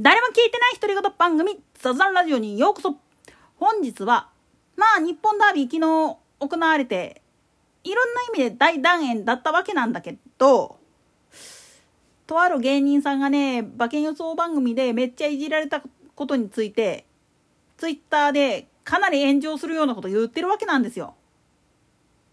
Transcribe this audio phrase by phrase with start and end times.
[0.00, 2.96] 誰も聞いてない独り言番組、ザザンラジオにようこそ。
[3.56, 4.28] 本日は、
[4.76, 7.22] まあ、日本ダービー昨日行われて、
[7.84, 10.80] いろんな意味で大団円だったわけなんだけど、
[12.26, 15.80] とある芸人さんがね、馬券予想番組でめっちゃいじられた
[16.16, 17.06] ことについて、
[17.76, 21.14] ツイッターでかなり炎上するようなこと言ってるわけなんですよ。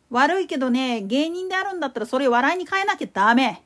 [0.09, 3.61] 悪いけどね、芸人であるんだったらそれ笑いに変えなきゃダメ。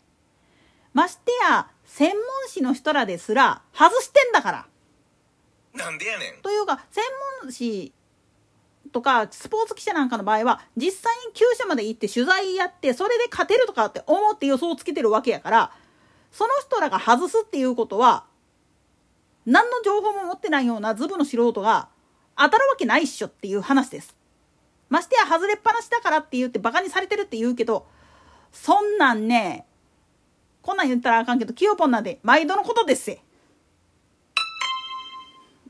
[0.93, 2.17] ましてや、専門
[2.49, 4.65] 誌の人らですら外してんだから。
[5.73, 6.41] なんでやねん。
[6.41, 7.01] というか、専
[7.41, 7.93] 門誌
[8.91, 15.71] とかスポーツ記者なんかの場合は実際に厩舎まで行って取材やってそれで勝てるとかって思って予想をつけてるわけやから
[16.33, 18.25] その人らが外すっていうことは
[19.45, 21.87] 何の情報も持ってないようなズブの素人が
[22.37, 24.15] 当たるわけないっしょっていう話です。
[24.89, 27.87] ましてや外れっぱなしだからって言ってバカにされてるって言うけど
[28.51, 29.65] そんなんね
[30.65, 33.21] こんなん言ったらあかんけど、キヨポンなんで毎度のことですせ。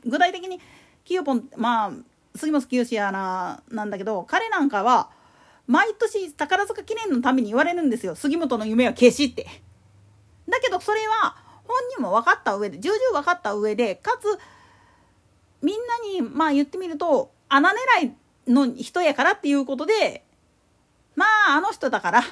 [0.06, 0.58] 具体的に、
[1.04, 1.92] キヨポン、まあ、
[2.34, 5.10] 杉本清やな、なんだけど、彼なんかは、
[5.66, 8.14] 毎年宝塚記念のために言われるんですよ。
[8.14, 9.46] 杉本の夢は消しって。
[10.48, 14.24] だけど、それは、本人も分かった上で、重々分かった上で、かつ、
[15.60, 18.14] みんなに、まあ言ってみると、穴狙い
[18.50, 20.24] の人やからっていうことで、
[21.16, 22.22] まあ、あの人だから、っ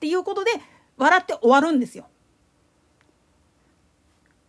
[0.00, 0.50] ていうことで、
[0.98, 2.06] 笑って終わるんですよ。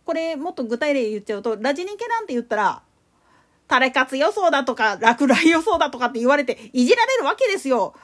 [0.04, 2.82] これもっと具体例言っちゃうとラジニケなんて言ったら
[3.68, 7.94] タレカツ予想だとか落雷予想だとかって言われていじられるわけですよ。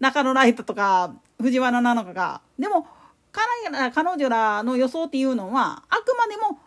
[0.00, 2.40] 中野ライトとか藤原なのかが。
[2.58, 2.86] でも
[3.30, 6.58] 彼女らの予想っていうのはあくまでも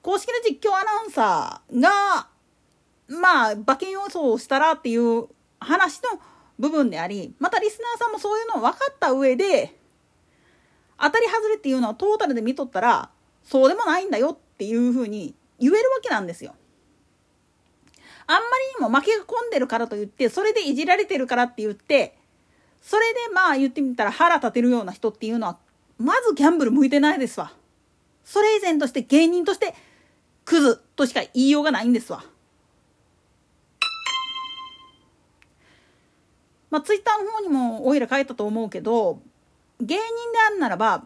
[0.00, 2.28] 公式の実況アナウンサーが
[3.08, 5.26] まあ馬券予想をしたらっていう
[5.60, 6.18] 話の
[6.58, 9.76] 部分でありまたリスナーさんもそういうのを分かった上で
[10.98, 13.10] 当たり外れっていうのはトータルで見とったら
[13.44, 16.54] そうでもないんだよっていうふうに言えるわけなんですよ。
[18.28, 18.40] あんま
[18.80, 22.16] りにも負けが込んでるからといってそれでいじられてるからって言って
[22.82, 25.58] それでまあ言ってみたら腹立てるような人っていうのは
[25.98, 27.52] まずギャンブル向いてないですわ。
[28.24, 29.74] それ以前として芸人として
[30.44, 32.24] クズとしか言いようがないんですわ。
[36.70, 39.20] まあツイッターの方にもおいら書いたと思うけど
[39.80, 40.02] 芸人で
[40.48, 41.04] あるならば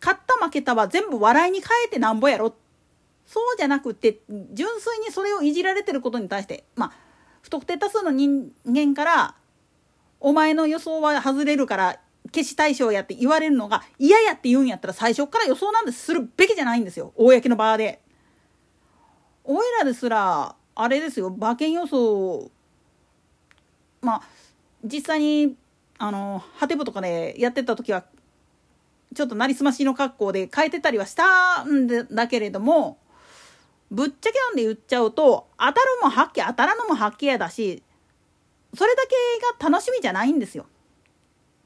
[0.00, 2.54] 勝った負けたは全部笑いに変えてなんぼやろ
[3.26, 4.20] そうじゃなくて
[4.52, 6.92] 純粋にそれをいじられてることに対してまあ
[7.42, 9.34] 不特定多数の人間から
[10.20, 12.00] 「お前の予想は外れるから
[12.32, 18.00] 消し対象や」って言われるのが嫌やって言うんやったら最初から予想なんでするべきじゃないんですよ公の場で。
[19.46, 22.50] おいらですらあれですよ馬券予想
[24.00, 24.22] まあ
[24.82, 25.56] 実際に
[25.98, 28.04] あのハテブとかでやってた時は
[29.14, 32.98] ちょっとなりすましの格好で変えてたりはしたんだけれども
[33.90, 37.82] ぶっちゃけなんで言っちゃうと当たるも発揮当たらぬも発揮やだし
[38.74, 39.02] それだ
[39.60, 40.66] けが楽しみじゃないんですよ。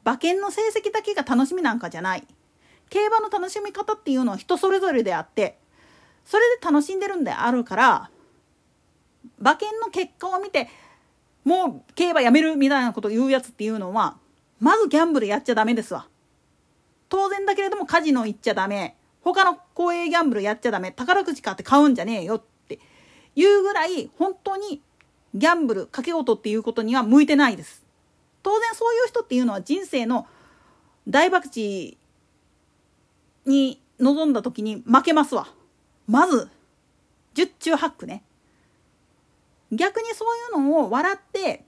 [0.04, 2.26] 馬券の成績だけが楽しみなんかじゃない。
[2.90, 5.58] 競馬の楽しみ方っていうのは人それぞれであって
[6.24, 8.10] それで楽しんでるんであるから
[9.38, 10.68] 馬券の結果を見て
[11.48, 14.18] もう競馬やめるみたいなこと言うやつっていうのは、
[14.60, 16.06] まずギャンブルやっちゃダメですわ。
[17.08, 18.96] 当然だけれどもカジノ行っちゃダメ。
[19.22, 20.92] 他の公営ギャンブルやっちゃダメ。
[20.92, 22.78] 宝くじ買って買うんじゃねえよって
[23.34, 24.82] いうぐらい、本当に
[25.34, 27.82] ギャンブル、賭け事っていうことには向いてないです。
[28.42, 30.26] 当然そういう人っていうのは人生の
[31.08, 31.96] 大博打
[33.46, 35.48] に臨んだ時に負けますわ。
[36.06, 36.50] まず、
[37.32, 38.22] 十中八九ね。
[39.72, 41.64] 逆にそういうのを笑って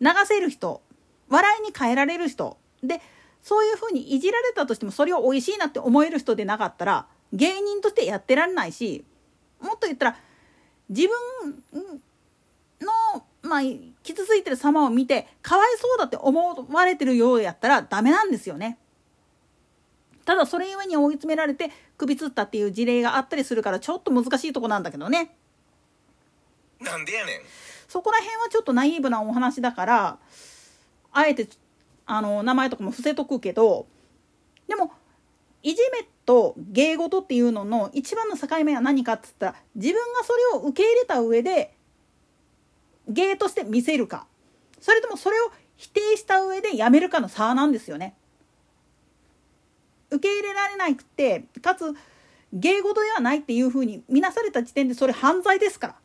[0.00, 0.82] 流せる人
[1.28, 3.00] 笑いに変えられる人で
[3.42, 9.04] そういうふうにいじられたとしてもそれを美味しいなって思える人でなかったら芸人としてやってられないし
[9.60, 10.16] もっと言ったら
[10.88, 11.62] 自分
[12.80, 13.60] の、まあ、
[14.02, 18.78] 傷ついてる様を見てかわいそうだって思われてるようやったらダメなんですよね。
[20.24, 25.36] ただそれゆえに追い詰められて首つったっていう事例があったりするからちょっと難しいとこなんだけどね。
[26.84, 27.40] なんでやねん
[27.88, 30.18] そこら辺はちょっとナイーブなお話だから
[31.12, 31.48] あえて
[32.06, 33.86] あの名前とかも伏せとくけど
[34.68, 34.92] でも
[35.62, 41.74] いじめと芸事っていうのの一番の境目は何かっつったら自分がそれを受け入れた上で
[43.08, 44.26] 芸として見せるか
[44.80, 48.14] それともそれを否定した上でやめるかの差なんですよね。
[50.10, 51.94] 受け入れられなくてかつ
[52.52, 55.96] 芸事ではないっていうふうに見なされた時点でそれ犯罪ですから。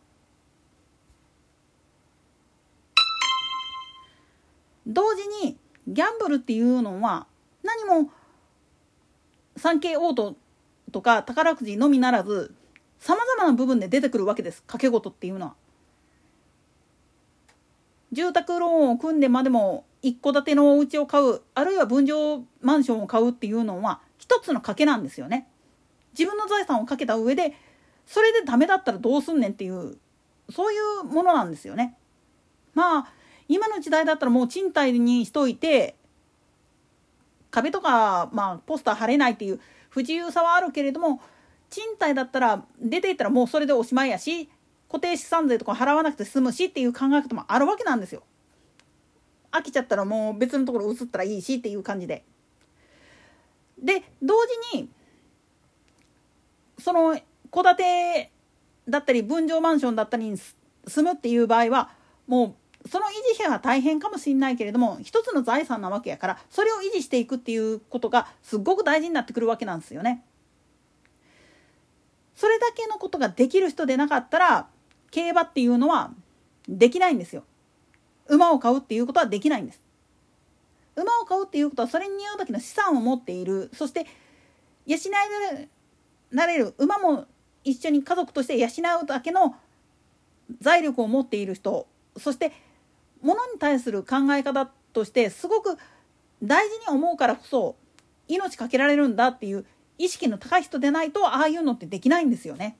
[4.89, 5.57] 同時に
[5.87, 7.27] ギャンブルっていうのは
[7.63, 8.11] 何も
[9.55, 10.35] 産経オート
[10.91, 12.53] とか宝くじのみならず
[12.99, 15.53] さまざまな部分で出てくるわけです掛け事っていうのは。
[18.11, 25.47] 住宅ローンを組んでまでも一戸建てのお家を買うあるいは分譲マンションを買うっていうのは一つの賭けなんですよね。
[26.17, 27.53] 自分の財産をかけた上で
[28.07, 29.97] それでダメだったらどうすんねんっていう
[30.49, 31.95] そういうものなんですよね。
[32.73, 33.13] まあ
[33.49, 35.95] 今の時代だったらもう賃貸にしといて
[37.51, 39.59] 壁とか、まあ、ポスター貼れないっていう
[39.89, 41.19] 不自由さはあるけれども
[41.69, 44.49] 賃貸だったら出ていったらもうそれでおしまいやし
[44.87, 48.23] 固定資産税とか払わなくて済むしっていう考え方もあるわけなんですよ。
[49.51, 52.23] 飽きちゃったらもう別のところ移ったらいいしっていう感じで。
[53.77, 54.35] で同
[54.71, 54.89] 時に
[56.79, 57.19] その
[57.51, 58.31] 戸建て
[58.87, 61.91] だったり分譲マンションだったりに住むっていう場合は
[62.27, 62.55] もう
[62.87, 70.23] その維持費は大変かもしれないけれども一つの財産なわけやからそれを維持していくっていうことがすっごく大事になってくるわけなんですよね。
[72.35, 74.67] それだけのことができる人でなかったら
[75.11, 76.11] 競馬っていうのは
[76.69, 77.43] できないんですよ。
[78.27, 79.81] 馬を買うっていうことはできないんです。
[80.95, 84.05] 馬を買うっていうことはそれに似合う時の資産を持っているそして
[84.85, 85.67] 養え
[86.31, 87.25] られる馬も
[87.63, 88.67] 一緒に家族として養
[89.03, 89.55] うだけの
[90.61, 91.87] 財力を持っている人
[92.17, 92.51] そして
[93.21, 95.77] 物に対する考え方としてすごく
[96.43, 97.75] 大事に思うからこそ
[98.27, 99.65] 命かけられるんだっていう
[99.97, 102.77] 意識の高い人でないとああいうのってできないんですよね。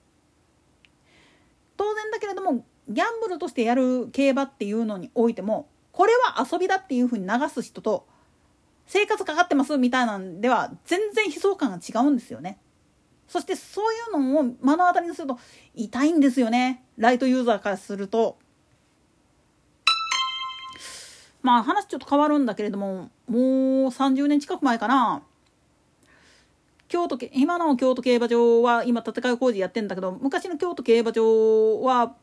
[1.75, 8.07] 当然だけれどもギャンブルとしてやる競馬っていうのにおいてもこれは遊びだっていうふうに流す人と
[8.87, 12.57] 生活かかってますみたいなんでは全然悲壮感が違うんですよね。
[13.27, 15.37] そしてそういうのを目の当たりにすると
[15.75, 18.37] 痛いんですよねライトユーザーからすると。
[21.41, 23.41] まあ話ちょっと変わるんだけれどももう
[23.87, 25.21] 30年近く前かな
[26.87, 32.15] 京都今の京都競馬場は今建て替え工事やってんだけど昔の京都競馬場は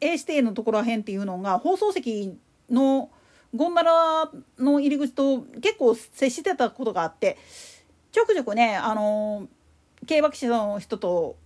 [0.00, 2.38] A 指定のところらへんっていうのが放送席
[2.70, 3.10] の
[3.54, 7.38] ゴンダラの入り口と結構接してたことがあって
[8.12, 9.48] ちょくちょくねあの
[10.06, 11.36] 競馬記者の人と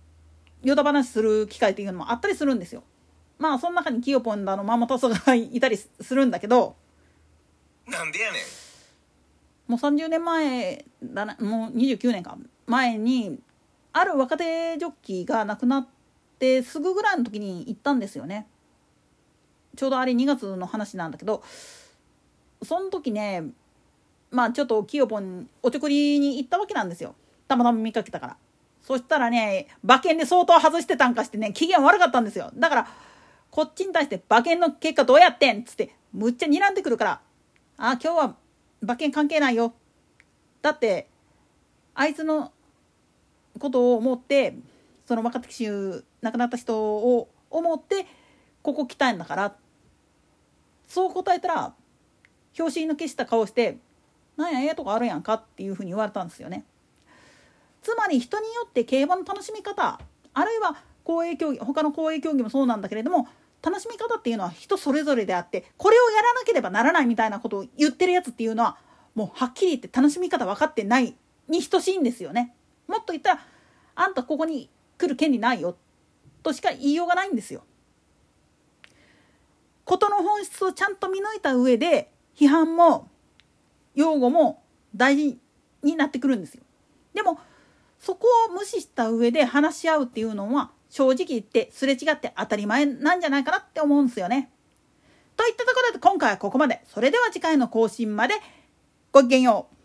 [0.63, 2.83] ヨタ話する機会っていうのもあったりするんですよ。
[3.41, 6.75] まあその中にキヨポンだのママタソがいたりするんだけど
[7.87, 8.41] なんでやねん
[9.71, 13.39] もう30年前だなもう29年か前に
[13.93, 15.87] ある若手ジョッキーが亡くなっ
[16.37, 18.47] てすぐぐらいの時に行ったんですよね。
[19.75, 21.43] ちょうどあれ2月の話なんだけど
[22.61, 23.45] その時ね
[24.29, 27.15] まあちょっとキヨポンおちょくりに行ったわけなんですよ
[27.47, 28.37] たまたま見かけたから。
[28.83, 32.87] そしたらね馬券で相当外してたんかしてね機嫌悪かったんですよだから
[33.51, 35.63] こっちに対して馬券の結果どうやってん？
[35.63, 37.21] つってむっちゃ睨んでくるから。
[37.77, 38.35] あ今日は
[38.81, 39.73] 馬券関係ないよ。
[40.61, 41.07] だって
[41.93, 42.51] あいつの
[43.59, 44.55] ことを思って
[45.05, 45.69] その若手騎手
[46.21, 48.07] 亡くなった人を思って
[48.61, 49.55] ここ来たんだから。
[50.87, 51.73] そう答えたら
[52.57, 53.77] 表紙の消した顔して
[54.35, 56.65] 「なんやええとこあるやんか」っていうふうに言われたんですよね。
[57.81, 59.99] つまり人によって競馬の楽しみ方
[60.33, 63.27] あるいは公営競技他の公営競技もそうなんだけれども
[63.63, 68.77] 楽しみ方っていうのは人それぞれであってこれをやらなければならないみたいなことを言ってるやつっていうのは
[69.13, 71.15] もうはっきり言って楽しみ方分かってない
[71.47, 72.55] に等しいんですよね。
[72.87, 73.45] もっと言ったら
[73.95, 75.75] あんたここに来る権利ないよ
[76.43, 77.63] としか言いようがないんですよ。
[79.85, 83.09] 事の本質をちゃんと見抜いた上で批判も
[83.95, 84.63] 擁護も
[84.95, 85.37] 大事
[85.83, 86.63] になってくるんですよ。
[87.13, 87.39] でも
[87.99, 94.51] そこを無視した上で話し合うっていうのは正直言ってすれ違って当たり前なんじゃないかなって思うんすよね。
[95.37, 96.81] といったところで今回はここまで。
[96.85, 98.35] それでは次回の更新まで
[99.13, 99.75] ごきげんよう。